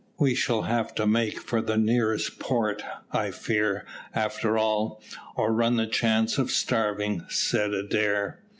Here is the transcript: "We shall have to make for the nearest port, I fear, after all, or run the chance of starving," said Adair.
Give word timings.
"We 0.17 0.33
shall 0.33 0.63
have 0.63 0.95
to 0.95 1.05
make 1.05 1.39
for 1.39 1.61
the 1.61 1.77
nearest 1.77 2.39
port, 2.39 2.81
I 3.11 3.29
fear, 3.29 3.85
after 4.15 4.57
all, 4.57 4.99
or 5.35 5.53
run 5.53 5.75
the 5.75 5.85
chance 5.85 6.39
of 6.39 6.49
starving," 6.49 7.23
said 7.29 7.75
Adair. 7.75 8.39